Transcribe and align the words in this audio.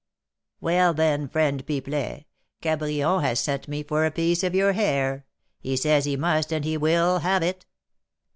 'Well, 0.61 0.95
then, 0.95 1.27
friend 1.29 1.63
Pipelet, 1.63 2.25
Cabrion 2.59 3.21
has 3.21 3.39
sent 3.39 3.67
me 3.67 3.83
for 3.83 4.03
a 4.03 4.09
piece 4.09 4.43
of 4.43 4.55
your 4.55 4.73
hair; 4.73 5.27
he 5.59 5.77
says 5.77 6.05
he 6.05 6.15
must 6.17 6.51
and 6.51 6.65
he 6.65 6.75
will 6.75 7.19
have 7.19 7.43
it.'" 7.43 7.67